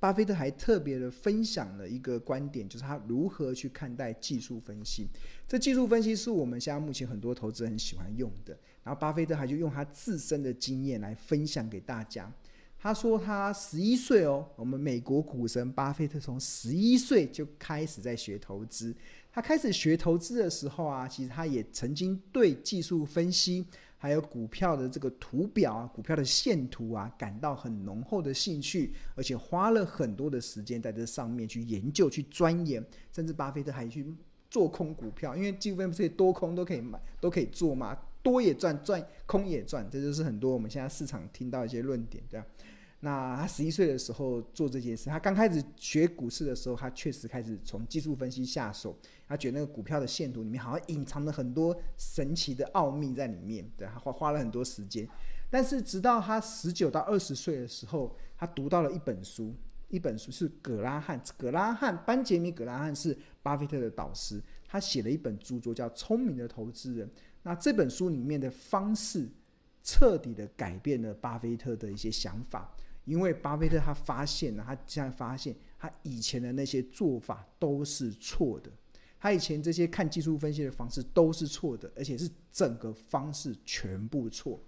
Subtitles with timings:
[0.00, 5.08] 巴菲特还特别的分享了一个观点，就是他如何去看待技术分析。
[5.46, 8.56] 这技术分析是我们现在目前很多投资人很喜欢用的。
[8.84, 12.32] 然后巴菲特还就用他自身的经验来分享给大家。
[12.80, 18.94] 他说他十一岁哦，我们美国股神巴菲特从十一岁就开始在学投资。
[19.32, 23.66] 他开始学投资的时候啊，其实他也曾经对技术分析。
[23.98, 32.82] 还有股票的这个图表啊，股票的线图啊，感到很浓厚的兴趣，而且花了很多的时间在这上面去研究、去钻研，
[33.12, 34.06] 甚至巴菲特还去
[34.48, 42.46] 做空股票，因为基本上这些多空都可以买，都可以做嘛，多也赚，赚空也赚，这就是很多我们现在市场听到一些论点，对吧？
[43.00, 48.98] 那他十一岁的时候做这件事，他刚开始学股市的时候，他确实开始从技术分析下手。
[49.28, 55.08] 他觉得那个股票的线图里面好像隐藏了很多神奇的奥秘在里面，对，他花花了很多时间。
[55.48, 59.54] 但是直到他十九到二十岁的时候，他读到了一本书，
[59.88, 67.06] 一本书是葛拉汉，葛拉汉，班杰明·葛拉汉是巴菲特的导师，他写了一本著作叫《聪明的投资人》。
[67.44, 69.28] 那这本书里面的方式，
[69.84, 72.74] 彻底的改变了巴菲特的一些想法。
[73.08, 78.70] 因为巴菲特他发现了，他现在发现他以前的那些做法都是错的，
[79.18, 84.60] 他以前这些看技术分析的方式都是错的，而且是整个方式全部错，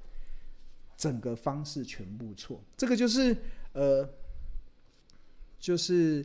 [0.96, 2.64] 整个方式全部错。
[2.76, 3.36] 这个就是
[3.74, 4.08] 呃，
[5.58, 6.24] 就是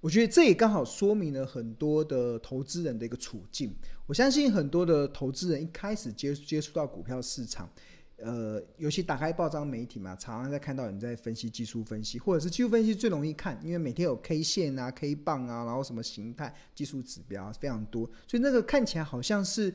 [0.00, 3.72] 我觉得这也刚好说明了很多的投资人的一个处境。
[4.06, 7.70] 我相信很多的投资人一开始接接触到股票市场。
[8.20, 19.72] 呃，尤其打开报章媒体嘛，常常在看到你在分析技术分析，或者是技术分析最容易看，因为每天有 K 线啊、K 棒啊，然后什么形态、技术指标，非常多，所以那个看起来好像是，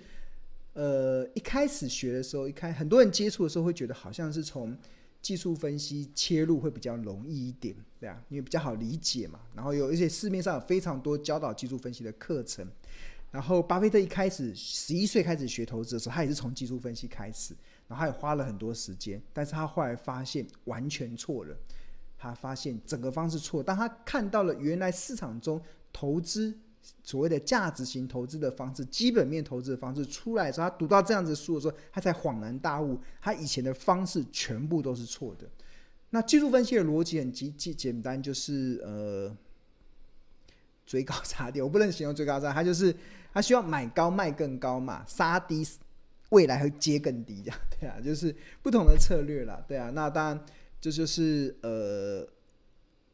[0.74, 4.78] 呃，一开始学的时候，一开很多人接触的时候会觉得好像是从
[5.22, 12.68] 技术分析切入会比较容易一点，对啊，因为比较好理解嘛，然后有一些市面上有非常多教导技术分析的课程，
[13.32, 17.56] 然后巴菲特一开始十一岁开始学投资的时候，他也是从技术分析开始。
[17.88, 21.56] 然后他也花了很多时间，但是他后来发现完全错了，
[22.18, 23.62] 他发现整个方式错。
[23.62, 25.62] 当他看到了原来市场中
[25.92, 26.58] 投资
[27.04, 35.48] 所谓的价值型投资的方式、基本面投资的方式出来的时候，他读到这样子书的时候，他才恍然大悟，他以前的方式全部都是错的。
[36.10, 39.36] 那技术分析的逻辑很极简简单，就是呃
[40.86, 42.96] 追高杀低，我不能形容追高杀，他就是
[43.34, 45.66] 他需要买高卖更高嘛，杀低。
[46.34, 49.92] 未来会接更低，这样 对啊，就是不同的策略啦，对啊。
[49.92, 50.46] 那当然，
[50.82, 52.28] 这就是呃，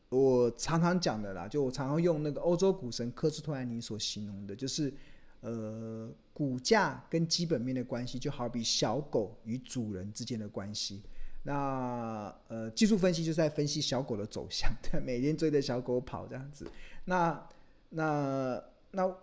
[0.07, 4.93] 我常常讲的啦，就我常常用那个欧洲股神科斯托兰尼所形容的，就是
[5.41, 11.01] 呃，股价跟基本面的关系，就好比小狗与主人之间的关系。
[11.43, 16.65] 那呃，技术分析就是在分析小狗的走向，对，每天追着小狗跑这样子。
[17.05, 17.47] 那
[17.89, 19.13] 那那。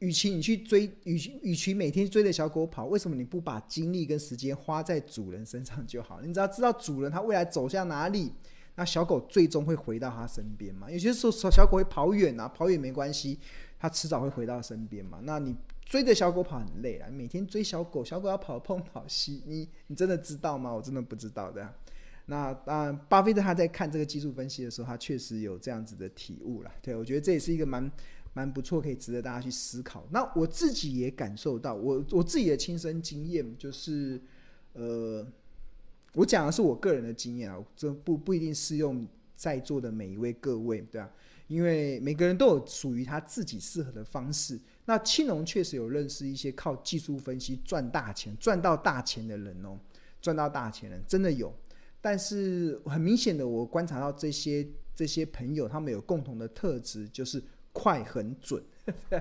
[0.00, 6.20] 与其你去追，与其与其每天追着小狗跑，为什么你不把精力跟时间花在主人身上就好？
[6.20, 8.32] 你只要知道主人他未来走向哪里，
[8.74, 10.90] 那小狗最终会回到他身边嘛？
[10.90, 13.38] 有些时候小狗会跑远啊，跑远没关系，
[13.78, 15.20] 它迟早会回到身边嘛。
[15.22, 20.72] 那你追着小狗跑很累啊，每天追小狗，小狗要跑东跑西，你你真的知道吗？
[20.72, 21.72] 我真的不知道的。
[22.26, 26.70] 那当然，巴菲特他在看这个技术分析的时候，他确实有这样子的体悟了。
[26.82, 27.90] 对，我觉得这也是一个蛮。
[28.34, 30.04] 蛮不错，可以值得大家去思考。
[30.10, 34.20] 那我自己也感受到，我我自己的亲身经验就是，
[34.72, 35.24] 呃，
[36.14, 39.06] 我讲的是我个人的经验啊，这不不一定适用
[39.36, 41.08] 在座的每一位各位，对啊，
[41.46, 44.58] 因为每个人都有属于他自己适合的方式。
[44.86, 49.78] 那青龙确实有认识一些靠技术分析赚大钱、赚到大钱的人哦，
[50.20, 51.54] 赚到大钱人真的有。
[52.00, 57.40] 但是很明显的，我观察到这些这些朋友，他们有共同的特质，就是。
[57.74, 58.62] 快很准，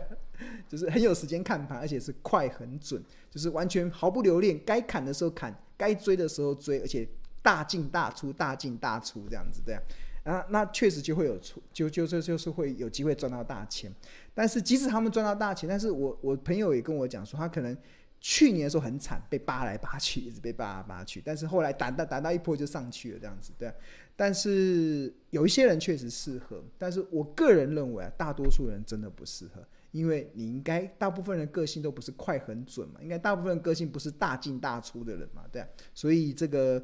[0.69, 7.05] 就是很有时间看盘，而且是快很准，就是完全毫不留恋，该砍的时候砍，该追的时候追，而且
[7.41, 9.81] 大进大出，大进大出这样子，这样
[10.23, 13.91] 啊，那确实就会有出，就就就就是会有机会赚到大钱。
[14.35, 17.75] 但是即使他们赚到大钱，但是我我朋友也跟我讲说，他可能
[18.21, 23.73] 去年的时候很惨，被扒来扒去，一直被扒来扒去，但是后来打到打到一波就上去了，这样子，对。
[24.15, 36.83] 但是有一些人确实适合，但是我个人认为啊，大多数人真的不适合，因为你应该大部分人个性都不是快很准嘛，应该大部分个性不是大进大出的人嘛，对啊，所以这个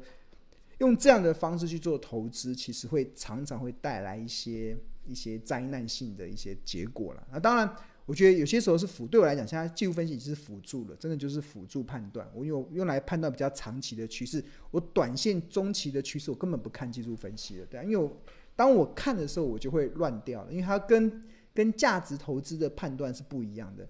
[0.78, 7.28] 用这样的方式去做投资，其实会常常会带来一些一些灾难性的一些结果了。
[7.32, 7.76] 那当然。
[8.10, 12.28] 我觉得有些时候是辅，对我来讲，现在技术分析已经是辅助了，真的就是辅助判断。
[12.34, 18.20] 我用用来判断比较长期的趋势，我短线、中期的趋势，我根本不看技术分析了，对啊，因为我
[18.56, 21.22] 当我看的时候，我就会乱掉了，因为它跟
[21.54, 23.88] 跟价值投资的判断是不一样的。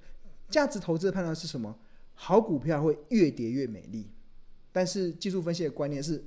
[0.51, 1.75] 价值投资的判断是什么？
[2.13, 4.07] 好股票会越跌越美丽，
[4.71, 6.23] 但是技术分析的观念是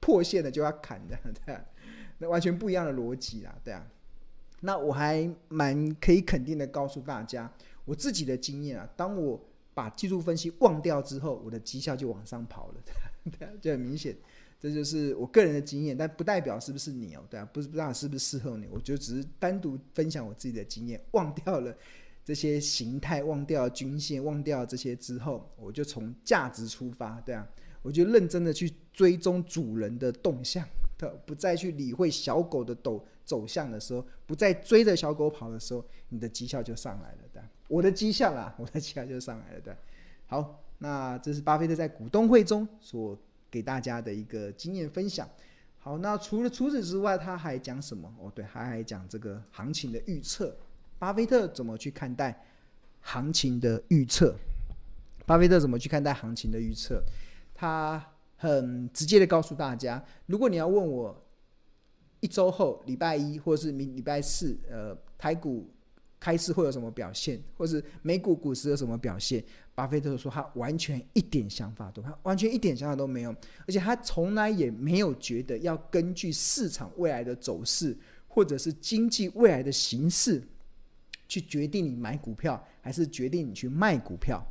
[0.00, 1.64] 破线了就要砍的， 对啊，
[2.18, 3.86] 那完全不一样的逻辑啦，对啊。
[4.60, 7.52] 那我还蛮可以肯定的告诉大家，
[7.84, 9.40] 我自己的经验啊，当我
[9.74, 12.74] 把技术分析忘掉之后，我的绩效就往上跑了，
[13.38, 14.16] 对啊，就很明显。
[14.60, 21.00] 这就是我个人的经验，但不代表是不是你哦，对啊，不是不知道是不是适合你，我就只是单独分享我自己的经验。
[21.12, 21.72] 忘掉了
[22.24, 27.48] 这些形态，忘掉均线，忘掉这些之后，我就从价值出发，对啊，
[27.82, 30.66] 我就认真的去追踪主人的动向，
[30.96, 39.76] 对，不再去理会小狗的抖走向的时候，不再追着小狗跑的时候，你的绩效就上来了，对，我的绩效啊，我的绩效就上来了，对。
[40.26, 43.16] 好，那这是巴菲特在股东会中所。
[43.50, 45.26] 给大家的一个经验分享。
[45.78, 48.06] 好，那除了除此之外，他还讲什么？
[48.20, 50.54] 哦，对，他还讲这个行情的预测。
[50.98, 52.44] 巴菲特怎么去看待
[53.00, 54.36] 行情的预测？
[55.24, 57.02] 巴菲特怎么去看待行情的预测？
[57.54, 58.04] 他
[58.36, 61.26] 很直接的告诉大家：如果你要问我
[62.20, 65.68] 一周后礼拜一或是明礼拜四，呃，台股。
[66.20, 69.40] 开市会有什么表现，或是美股股市有什么表现？
[69.72, 73.30] 巴菲特说他完全一点想法都，他完全一点想法都没有，
[73.68, 80.42] 而且他从来也没有觉得要根据市场未来的走势，或者是经济未来的形势，
[81.28, 84.44] 去决定你买股票还是决定你去卖股票。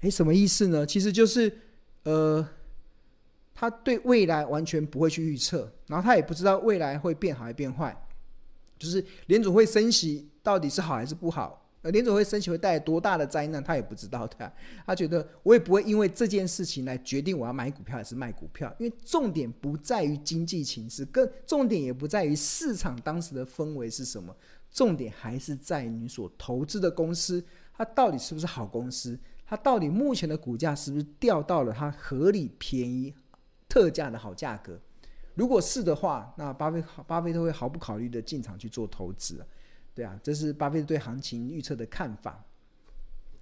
[0.00, 0.84] 诶，什么意思呢？
[0.84, 1.58] 其实就是，
[2.02, 2.44] 呃，
[3.60, 7.96] 他对未来完全不会去预测，然后他也不知道未来会变好还是变坏。
[8.78, 11.66] 就是联准会升息到底是好还是不好？
[11.82, 14.52] 呃，联准会升息会带来多大的灾难，他也不知道的。
[14.86, 24.32] 他觉得我也不会因为这件事情来决定我要买股票还是卖股票，因为重点不在于经济情势，更重点也不在于市场当时的氛围是什么，
[24.70, 27.44] 重点还是在于你所投资的公司，
[27.76, 29.18] 它到底是不是好公司？
[29.44, 33.12] 它到底目前的股价是不是掉到了它合理、便宜、
[33.68, 34.78] 特价的好价格？
[35.34, 39.44] 如果是的话，那巴菲巴菲特会毫不考虑的进场去做投资，
[39.94, 42.44] 对啊，这是巴菲特对行情预测的看法。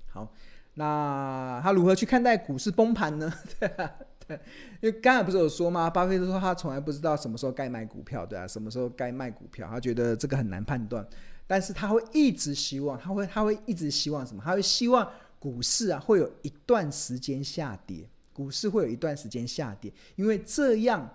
[0.09, 0.31] 好，
[0.75, 3.33] 那他如何去看待股市崩盘呢？
[3.59, 3.91] 对啊，
[4.27, 4.37] 对，
[4.81, 5.89] 因为刚才不是有说吗？
[5.89, 11.07] 巴菲特说他从来不知道什么时候该买股票，对啊，什么时候该卖股票，他觉得这个很难判断，
[11.47, 14.43] 但是他会一直希望，他会他会一直希望什么？
[14.45, 21.09] 他会希望股市啊会有一段时间下跌，股市会有一段时间下跌，因为这样。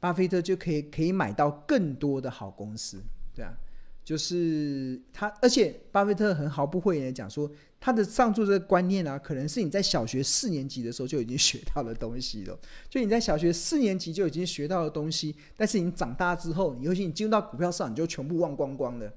[0.00, 3.02] 巴菲特就可以可以买到更多的好公司，
[3.34, 3.50] 对啊，
[4.04, 12.58] 就是他，而且巴菲特很毫不讳言的讲说，他的上述这个观念啊，可能是你在小学四年级的时候就已经学到的东西了。
[12.90, 19.10] 就你在小学四年级就已经学到的东西，但是你长大之后，尤其你进入到股票市场，你就全部忘光光了。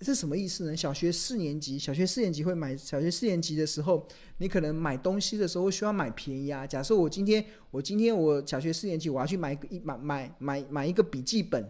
[0.00, 0.74] 这是什么意思呢？
[0.74, 2.74] 小学四年级，小学四年级会买。
[2.74, 4.08] 小学四年级的时候，
[4.38, 6.66] 你可能买东西的时候需要买便宜啊。
[6.66, 11.62] 假设我今天，我今天我小学四年级，我要去买一买买买买一个笔记本，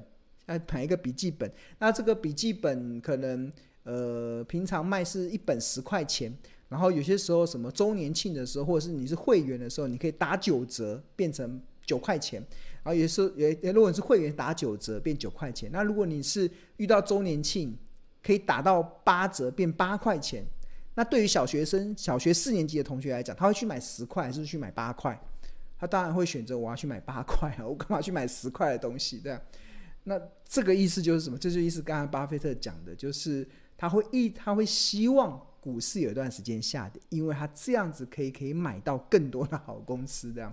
[0.47, 1.51] 要买一个笔记本。
[1.81, 6.33] 那这个笔记本可能呃平常卖是一本十块钱，
[6.69, 12.41] 然后有些时候什么周年庆的时候，或者是你是会员的时候，你可以打九折变成九块钱。
[12.85, 15.69] 然后有时候也如果你是会员打九折变九块钱。
[15.73, 17.77] 那如果你是遇到周年庆，
[18.23, 20.45] 可以打到八折，变八块钱。
[20.95, 25.19] 那对于小学生、小学四年级的同学来讲，他会去买十块还是去买八块？
[25.79, 27.65] 他当然会选择我要去买八块啊！
[27.67, 29.19] 我干嘛去买十块的东西？
[29.19, 29.41] 对啊。
[30.05, 31.39] 那这个意思就是什么？
[31.39, 33.49] 这就意思刚才巴菲特讲的，就是
[33.79, 40.33] 他会一他会希望股市有一段时间下跌，因为他这样子可以可以买到更多的好公司。
[40.33, 40.53] 这样，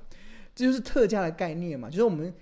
[0.56, 2.34] 这就是特价的概念嘛，就是我们。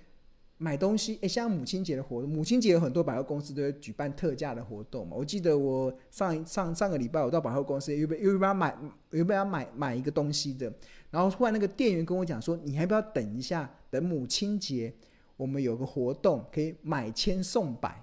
[0.57, 5.15] 买东西，诶，像母亲节的活动，母亲节有很多百货公司都会举办特价的活动嘛。
[5.17, 8.77] 我记得我上上上个礼拜我到百货公司，又被又被要买
[9.11, 10.71] 又被要买买一个东西的，
[11.11, 14.93] 然后突然那个店员跟我讲说：“你还不要等一下，等母亲节
[15.35, 18.01] 我们有个活动，可以买千送百。”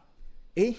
[0.56, 0.75] 诶，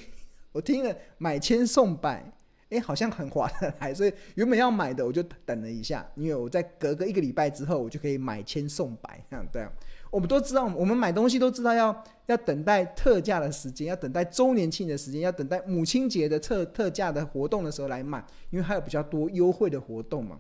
[0.52, 2.32] 我听了买千送百，
[2.70, 9.74] 诶，好像很划得来，所以原本要买的我就等了一下，因为我在隔个一个礼拜之后，我就可以买千送百，这样。
[10.14, 20.40] 我们都知道，我们买东西都知道要要等待特价的时间，要等待周年庆的时间，要等待母亲节的特特价的活动的时候来买，因为还有比较多优惠的活动嘛。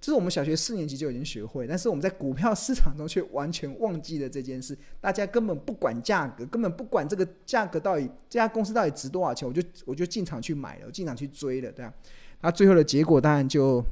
[0.00, 4.78] 这是我们小学四年级就已经学会，但是我们在股票市场中却完全忘记了这件事。
[5.00, 11.92] 大家根本不管价格，根本不管这个价格到底这家公司到底值多少钱，我就我就进场去买了，我进场去追了，对啊。
[12.40, 13.84] 那最后的结果当然就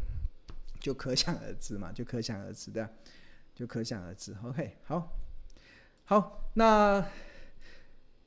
[0.79, 2.89] 就可想而知嘛，就可想而知的。
[3.59, 4.33] 就可想而知。
[4.45, 5.13] OK，好，
[6.05, 7.05] 好，那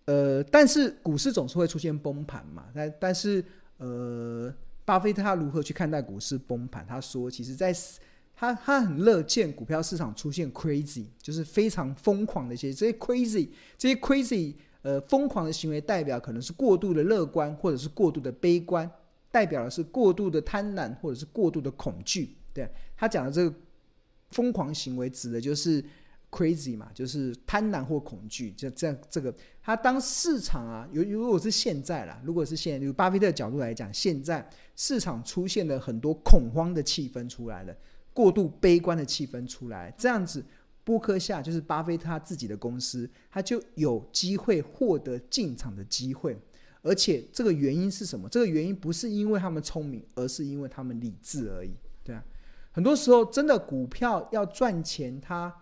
[0.04, 2.66] 呃，但是股市总是会出现崩盘嘛。
[2.76, 3.42] 但但是
[3.78, 6.86] 呃，巴菲特他如何去看待股市崩盘？
[6.86, 7.74] 他说，其实在
[8.36, 13.48] 他他很乐见股票市场出现 crazy，就是非常疯狂的一些这些 crazy
[13.78, 18.92] 这些 crazy 呃疯狂的行为，代表可能是过度的乐观，或者是过度的悲观，
[19.32, 22.36] 代表的是过度的贪婪，或者是过度的恐惧。
[22.54, 23.56] 对，他讲的这个
[24.32, 25.84] 疯狂行为，指的就是
[26.30, 28.94] crazy 嘛，就是贪婪或恐惧，就这。
[29.10, 37.76] 这个他当市场啊，有如果是现在啦，如果是现在，由巴菲特角度来讲，现在市场出现了很多恐慌的气氛出来了。
[38.14, 40.44] 过度悲观的气氛出来，这样子，
[40.84, 46.38] 波克夏就是巴菲特他自己的公司，他就有机会获得进场的机会，
[46.82, 48.28] 而且这个原因是什么？
[48.28, 51.72] 这个原因不是因为他们聪明，而是因为他们理智而已。
[52.04, 52.22] 对啊，
[52.72, 55.54] 很多时候真的股票要赚钱，它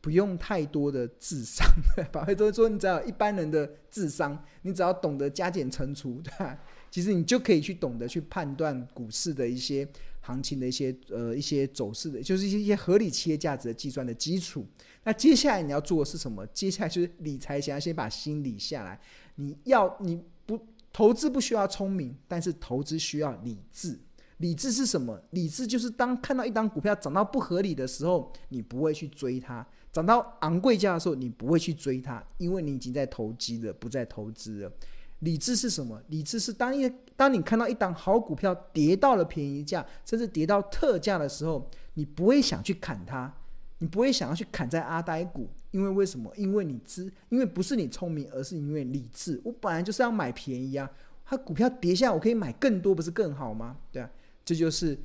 [0.00, 1.66] 不用太多的智商。
[2.12, 6.58] 巴菲特说，你只要一般人的智商，你只要懂得加减乘除， 对吧？
[6.90, 9.88] 其实你就可以去懂得去判断股市的一些。
[10.26, 14.66] 行情的一些呃一些走势的，就是一些一些合理企业价值的计算的基础。
[15.02, 16.46] 那接下来你要做的是什么？
[16.46, 18.98] 接下来就是理财想要先把心理下来。
[19.34, 20.58] 你要你不
[20.90, 23.98] 投资不需要聪明，但是投资需要理智。
[24.38, 25.20] 理智是什么？
[25.30, 34.72] 理智就是当看到一档股票涨到不合理的时候，你不会去追它；涨到昂贵价的时候，你不会去追它，因为你已经在投机了，不再投资了。
[35.20, 36.02] 理智是什么？
[36.08, 43.32] 理智是当一当你看到一档好股票跌到了便宜价，甚至跌到特价的时候，你不会想去砍它，
[43.78, 46.30] 你不会想要去砍在阿呆股，因为为什么？
[46.36, 49.40] 因为你知，因为不是你聪明，而是因为理智。
[49.44, 50.90] 我本来就是要买便宜啊，
[51.24, 53.78] 它股票跌下，我可以买更多，不是更好吗？
[53.92, 54.10] 对啊，
[54.44, 54.98] 这就是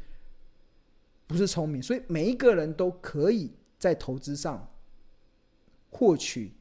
[1.27, 1.81] 不是聪明。
[1.81, 4.69] 所以每一个人都可以在投资上
[5.89, 6.51] 获取，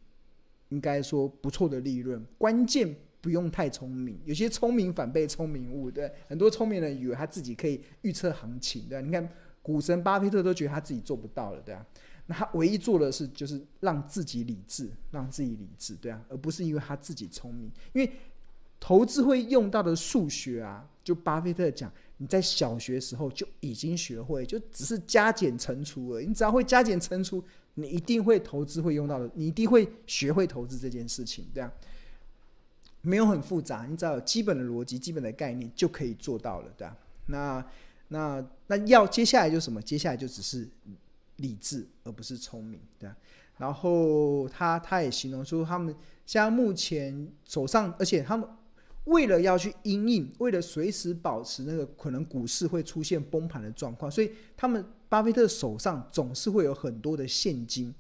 [0.69, 2.95] 应该说不错的利润，关键。
[3.21, 9.29] 不用太聪明，有些聪明反被聪明误，对，很多聪明人以为他自己可以预测行情，对，你看
[9.61, 11.85] 股神巴菲特都觉得他自己做不到了，对啊，
[12.27, 18.11] 那他唯一做的是就是让自己理智，让自己理智，对啊，而不是因为他自己聪明，因为
[18.79, 27.43] 投资会用到的数学啊，就巴菲特讲，你在小学时候就已经学会，就只是加减乘除而已，你只要会加减乘除，
[27.75, 31.73] 你一定会投资会用到的，你一定会学会投资这件事情，对啊。
[33.01, 36.97] 没有很复杂，你只要有基本的逻辑、基本的概念就可以做到了，对吧？
[37.27, 37.65] 那、
[38.09, 39.81] 那、那要接下来就什么？
[39.81, 40.69] 接下来就只是
[41.37, 43.17] 理智，而不是聪明，对吧？
[43.57, 45.95] 然后他他也形容说，他们
[46.27, 48.47] 现在目前手上，而且他们
[49.09, 57.95] 为了要去因应，为了随时保持那个可能股市会出现崩盘的状况，所以他们巴菲特手上总是会有很多的现金。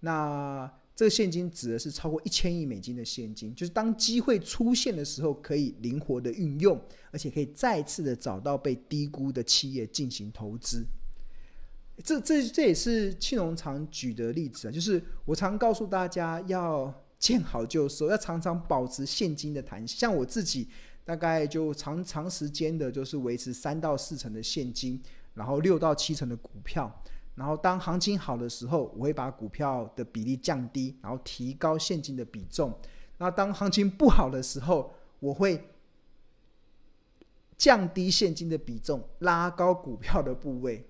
[0.00, 10.84] 那这个现金指的是超过一千亿美金的现金，就是当机会出现的时候，可以灵活的运用，而且可以再次的找到被低估的企业进行投资。
[12.04, 16.92] 这这这也是庆隆常举的例子啊，就是我常告诉大家要
[17.22, 19.96] 见好就收，要常常保持现金的弹性。
[19.96, 20.68] 像我自己，
[21.04, 25.00] 大概就长长时间的，就是维持三到四成的现金，
[25.34, 26.92] 然后六到七成的股票。
[27.36, 32.76] 然后当行情好的时候，我会把股票的比例降低，然后提高现金的比重。
[33.18, 35.68] 那当行情不好的时候，我会
[37.56, 40.84] 降低现金的比重，拉高股票的部位。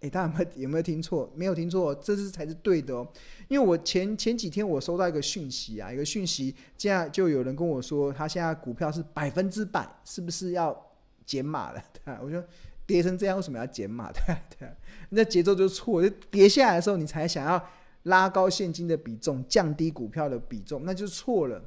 [0.00, 1.30] 诶，大家有没有有没有听错？
[1.34, 3.06] 没有听错，这是才是对的哦。
[3.48, 10.76] 因为我前前几天我收到一个讯息啊，一个讯息，现在就有人跟我说，他现在股票是百分之百，是不是要
[11.24, 11.82] 减码了？
[12.04, 12.42] 对，我说。
[12.86, 14.10] 跌成这样，为什么要减码？
[14.10, 14.68] 对对，
[15.10, 16.02] 那节奏就错。
[16.02, 17.64] 就跌下来的时候，你才想要
[18.02, 21.62] 拉高现金的比重，降低股票的比重，那就错了。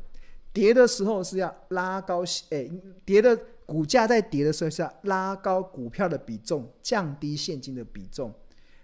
[0.52, 2.70] 跌的时候是要拉高，哎，
[3.06, 8.34] 跌的股价在跌的时候是要拉高股票的比重，降低现金的比重。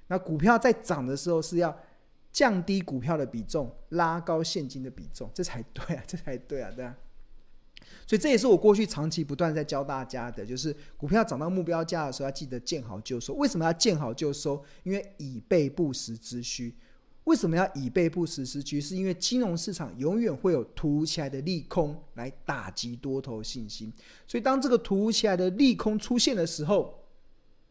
[0.08, 1.78] 那股票在涨的时候是要
[2.32, 6.96] 降低股票的比重，拉高现金的比重，这才对啊，这才对啊，对啊。
[8.06, 13.34] 所以这也是我过去长期不断在教大家的，就是股票涨到目标价的时候，要记得见好就收。
[13.36, 14.64] 为什么要见好就收？
[14.84, 16.76] 因为以备不时之需。
[17.30, 18.82] 为什么要以备不时之需？
[18.82, 23.94] 是因为金融市场永远会有突如其来的利空来打击多头信心。
[24.28, 26.92] 所以当这个突如其来的利空出现的时候，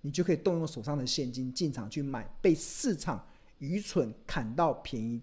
[0.02, 3.26] 你就可以动用手上的现金进场去买被市场
[3.58, 5.20] 愚蠢砍到便宜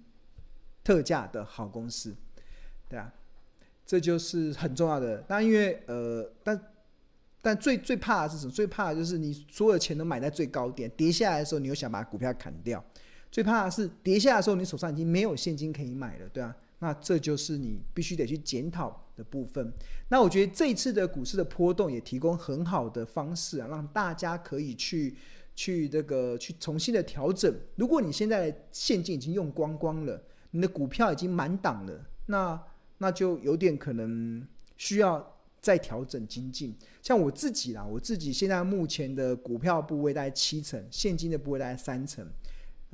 [0.83, 2.13] 特价的好公司，
[2.89, 3.13] 对啊。
[3.85, 6.61] 这就是很重要的，但因为呃，但
[7.41, 8.51] 但最最怕的是什么？
[8.51, 12.83] 最怕的就是你所有钱都买在最高点，跌下来的时候，你又想把股票砍掉。
[13.35, 16.55] 最怕的是跌下的时候，你手上已经没有现金可以买了，对啊。
[16.79, 19.73] 那这就是你必须得去检讨的部分。
[20.07, 25.17] 那我觉得这一次的股市的波动也提供很好的方式啊，让大家可以去
[25.53, 27.53] 去这个去重新的调整。
[27.75, 32.57] 如果你现在现金已经用光光了，你的股票已经满档了，那
[32.99, 36.73] 那就有点可能需要再调整精进。
[37.01, 42.25] 像我自己啦，我自己现在目前的股票部位大概七成，现金的部位大概三成。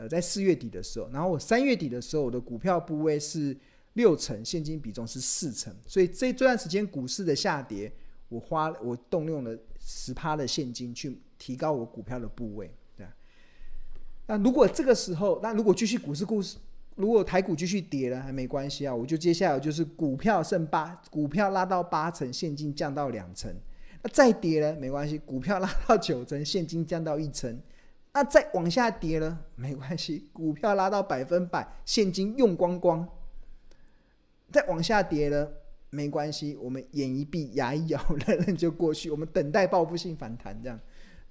[0.02, 3.56] 呃，在四月底的时候，然后我三月底的时候，我的股票部位是
[3.94, 7.92] 六成，现金比重是四成，所以这这段时间股市的下跌，
[8.28, 13.06] 我花我动用了十趴的现金去提高我股票的部位，对。
[14.26, 16.58] 那如果这个时候，那如果继续股市故事，
[16.96, 23.56] 如果台股继续跌了，还没关系啊，我就接下来就是股票剩八，股票拉到八成，现金降到两成，
[24.02, 27.56] 那再跌了没关系，股票拉到九成，现金降到一成。
[28.14, 33.08] 那再往下跌了，没关系， 股票拉到百分百，现金用光光。
[34.52, 35.50] 再往下跌了，
[35.90, 39.10] 没关系，我们眼一闭，牙一咬，忍忍就过去。
[39.10, 40.78] 我们等待报复性反弹，这样，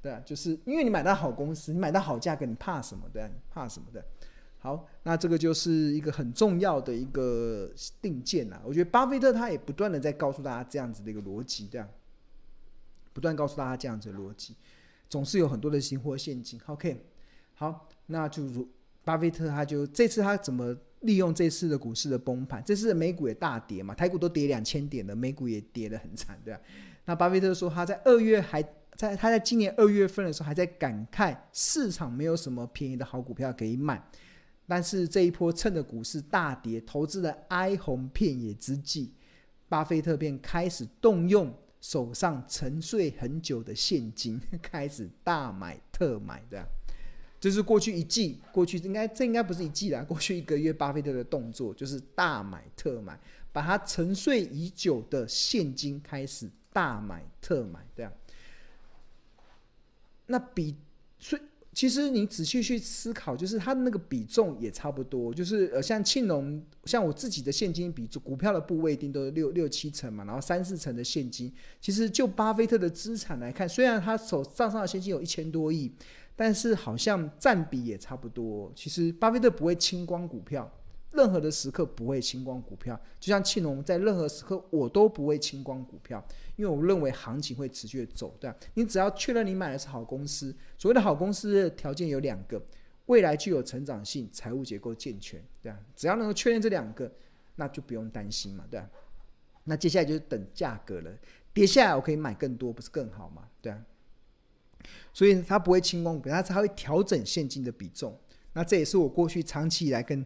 [0.00, 3.28] 对啊，就是因为你买到好公司，你买到好价格，你怕什么的？
[3.28, 4.02] 你怕什么的？
[4.58, 7.70] 好，那这个就是一个很重要的一个
[8.00, 8.62] 定见啊。
[8.64, 11.86] 我觉得巴菲特他也不断的在告诉大家这样子的一个逻辑，这样，
[13.12, 14.56] 不断告诉大家这样子的逻辑。
[15.10, 16.58] 总是有很多的新货陷阱。
[16.64, 17.04] OK，
[17.54, 18.66] 好，那就如
[19.04, 22.62] 巴菲特他就这次他怎么利用这次的股市的崩盘？
[22.64, 26.60] 这次的美股也大跌嘛，台股都跌两千点了，美股也跌得很惨，对吧？
[27.06, 28.62] 那巴菲特说他在二月还
[28.94, 34.00] 在他在今年二月份的时候还在感慨市场没有什么便宜的好股票可以买，
[34.68, 39.12] 但是这一波趁着股市大跌，投资的哀鸿遍野之际，
[39.68, 41.52] 巴菲特便开始动用。
[41.80, 46.66] 手上沉睡很久的现金 开始大买特买的，
[47.40, 53.18] 这是过去一季，过去应该这应该不是一季啦，过去一个月巴菲特的动作就是大买特买，
[53.52, 58.12] 把他沉睡已久的现金开始大买特买，这样。
[60.26, 60.76] 那比
[61.18, 61.42] 所以。
[61.72, 71.52] 其实你仔细去思考，就是它的那个比重也差不多，就是呃，像庆隆，像我自己的现金比，股票的部位一定都是六六七成嘛，然后三四成的现金。
[71.80, 75.92] 其实就巴菲特的资产来看，虽然他手账上的现金有一千多亿，
[76.34, 78.72] 但是好像占比也差不多。
[78.74, 80.70] 其实巴菲特不会清光股票。
[81.12, 86.24] 任何的时刻不会清光股票，就像庆隆在任何时刻我都不会清光股票，
[86.56, 88.56] 因为我认为行情会持续的走，对吧？
[88.74, 92.62] 你只要确认你买的是好公司，所谓的好公司的条件有两个：
[93.06, 95.78] 未来具有成长性，财务结构健全，对吧？
[95.96, 97.10] 只要能够确认这两个，
[97.56, 98.88] 那就不用担心嘛，对吧？
[99.64, 101.10] 那接下来就是等价格了，
[101.52, 103.48] 跌下来我可以买更多，不是更好嘛？
[103.60, 103.84] 对啊。
[105.12, 108.16] 所以它不会清光股票，它会调整现金的比重。
[108.52, 110.24] 那这也是我过去长期以来跟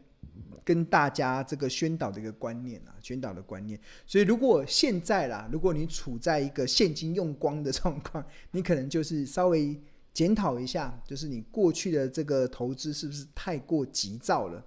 [0.65, 3.79] 跟大家这个宣导的一个观念啊， 宣导的观念。
[4.07, 9.79] 所以如果现在啦，如果你处在一个现金用光的状况，你可能就是稍微
[10.13, 14.65] 检讨一下，就是你过去的这个投资是不是太过急躁了？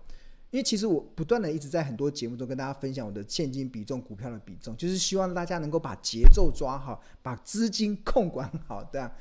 [0.51, 9.11] 因为其实我不断的一直在很多节目中跟大家分享我的现金比重、股票的比重，就是希望大家能够把节奏抓好，把资金控管好的。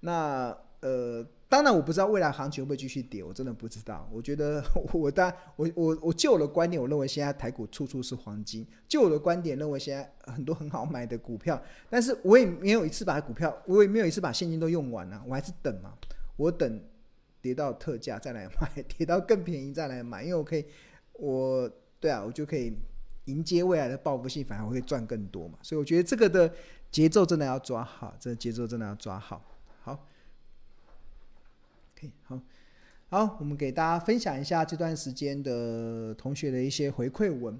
[0.00, 1.26] 那呃。
[1.52, 4.08] 当然，我不知道未来行情会不会继续跌，我真的不知道。
[4.10, 8.66] 我觉得 我当我我我就我的观点，我认为现在台股处处是黄金。
[8.88, 15.92] 就我的观点，认为现在很多很好买的股票，但是我也没有一次把股票，我也没有一次把现金都用完了，我还是等嘛。
[16.36, 16.80] 我等
[17.42, 20.64] 跌到特价再来买， 跌到更便宜再来买，因为我可以，
[21.12, 22.72] 我对啊，我就可以
[23.26, 25.58] 迎接未来的报复性反而会赚更多嘛。
[25.60, 26.50] 所以我觉得这个的
[26.90, 29.44] 节奏真的要抓好，这个节奏真的要抓好。
[29.82, 30.06] 好，
[32.22, 32.40] 好
[33.08, 37.58] 好，我们给大家分享一下这段时间的同学的一些回馈文，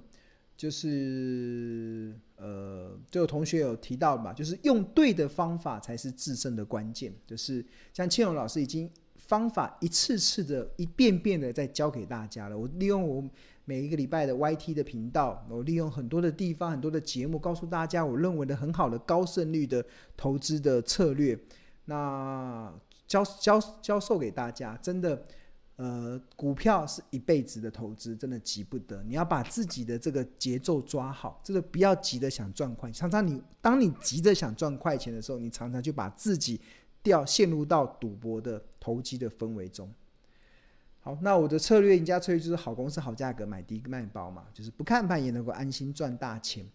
[0.57, 7.13] 就是呃，就有同学有提到嘛，就是用对的方法才是制胜的关键。
[7.27, 12.57] 就是像庆荣老师已经方法一次次的、一遍遍的在教给大家了。
[12.57, 13.23] 我利用我
[13.65, 19.85] 每一个礼拜的 YT 的频道，我利用很多的地方、很多的节目，告诉大家我认为的很好的高胜率的
[20.17, 21.37] 投资的策略。
[21.85, 22.73] 那
[23.13, 25.23] 教教教授给大家，真的，
[25.75, 29.03] 呃，股票是一辈子的投资，真的急不得。
[29.03, 32.91] 你要把自己的这个节奏抓好，这个不要急着想赚快。
[32.91, 36.59] 常常你当你急着想赚快钱的时候，你常常就把自己
[37.03, 39.87] 掉陷入到赌博的投机的氛围中。
[41.01, 46.65] 好，那我的策略，赢家策略就是好公司、好价格买低卖高嘛，就是不看盘也能够安心赚大钱。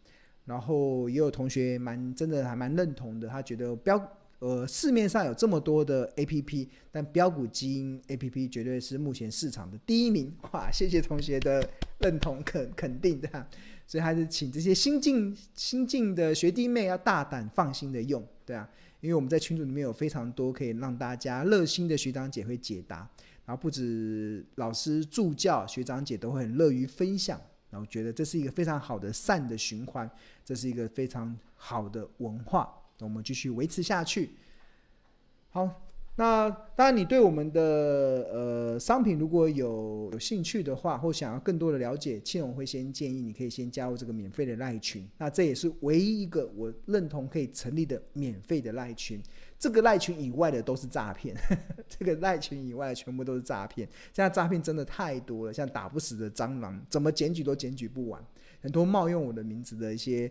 [0.45, 4.01] 然后也有同学蛮真的还蛮认同的，他觉得标。
[4.41, 10.33] 呃，市面上有这么多的 APP，但标股基因 APP 绝对是目前市场的第一名。
[10.53, 13.29] 哇，谢谢同学的认同肯肯定的，
[13.87, 18.69] 所以还是请这些新进新进的学弟妹要大胆放心的用，对啊，
[19.01, 22.99] 因为我们在群组里面有非常多可以让大家热心的学长姐会解答，
[23.45, 30.09] 然后不止老师助教学长姐都会很乐于分享，然后觉得这是一个非常好的善的循环，
[30.45, 34.31] 这是一个非常好的文化，那我们继续维持下去，
[35.51, 35.83] 好。
[36.21, 37.61] 那当然，你对我们的
[38.33, 45.09] 呃商品如果有有兴趣的话，或想要更多的了解，庆隆会先建议你可以先加入这个免费的赖群。
[45.17, 49.23] 那这也是唯一一个我认同可以成立的免费的赖群。
[49.61, 51.37] 这个赖群以外的都是诈骗，
[51.89, 53.89] 这个赖群以外全部都是诈骗。
[54.13, 58.21] 现在诈骗真的太多了，像打不死的蟑螂，怎么检举都检举不完，
[58.61, 60.29] 很多冒用我的名字的一些。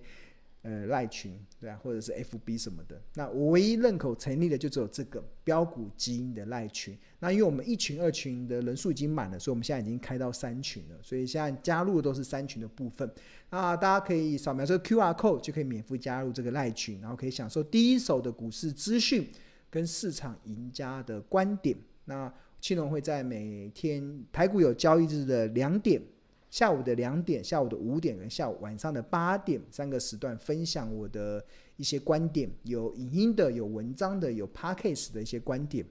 [0.68, 3.02] 呃，赖群对啊，或者是 FB 什么的。
[3.14, 6.98] 那我唯一认可成立的就只有这个标股基因的赖群。
[7.20, 10.96] 那因为我们一群、二群的人数已经满了，所以我们现在已经开到三群了。
[11.02, 13.10] 所以现在加入的都是三群的部分。
[13.50, 19.26] 那大家可以扫描这个 QR code 就可以免费加入这个赖群，然后可以享受第一手的股市资讯
[19.70, 21.78] 跟市场赢家的观点。
[22.04, 26.02] 那青龙会在每天台股有交易日的两点。
[26.58, 35.86] 下午的两点、下午的五点跟下午晚上的八点三个时段，分享我的一些观点，有影音的、有文章的、有 podcast 的一些观点。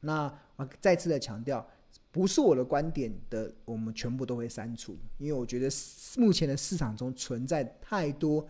[0.00, 1.64] 那我再次的强调，
[2.10, 5.68] 不是我的观点的，我们全部都会删除，因为我觉得
[6.16, 8.44] 目前的市场中存在太多。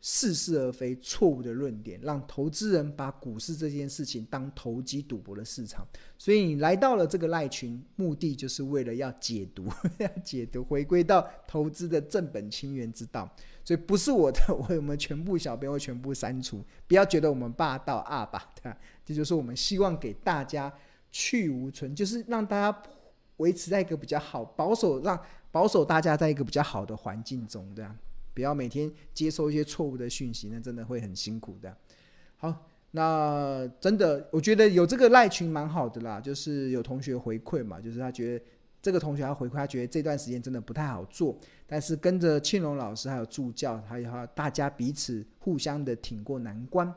[0.00, 5.86] 似是而非、错误的论点，让投资人把股市这件事情当投机赌博的市场。
[6.16, 9.66] 所以你来到了这个赖群，目的就是为了要解读、
[9.98, 13.28] 要解读，回归到投资的正本清源之道。
[13.64, 16.64] 所以不是我的， 我们全部小编会全部删除。
[16.86, 18.78] 不要觉得我们霸道啊吧，对吧？
[19.04, 20.72] 这就是我们希望给大家
[21.10, 22.82] 去无存，就是让大家
[23.38, 27.94] 维持在一个比较好、保守，让保守大家在一个比较好的环境中，对吧？
[28.38, 31.76] 不要每天接收一些错误的讯息，那真的会很辛苦的。
[32.36, 36.20] 好，那真的，我觉得有这个赖群蛮好的啦。
[36.20, 38.44] 就是有同学回馈嘛，就是他觉得
[38.80, 46.94] 这个同学要回馈，他觉得这段时间真的不太好做，但是跟着庆隆老师还有助教，还有大家彼此互相的挺过难关，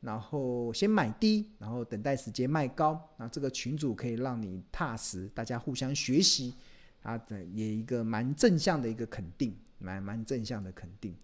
[0.00, 6.54] 然后先买低，然后等待时间卖高，那这个群组可以让你踏实，大家互相学习，
[7.02, 7.20] 啊，
[7.52, 9.52] 也一个蛮正向的一个肯定。
[9.84, 11.14] 蛮蛮正向的肯定。